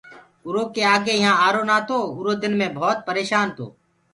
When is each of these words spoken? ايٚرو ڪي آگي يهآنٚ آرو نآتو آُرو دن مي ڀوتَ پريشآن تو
ايٚرو 0.45 0.63
ڪي 0.75 0.81
آگي 0.93 1.15
يهآنٚ 1.21 1.39
آرو 1.45 1.61
نآتو 1.69 1.97
آُرو 2.17 2.33
دن 2.41 2.53
مي 2.59 2.67
ڀوتَ 2.75 2.97
پريشآن 3.07 3.47
تو 3.57 3.67